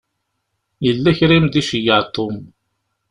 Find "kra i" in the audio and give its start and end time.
1.17-1.39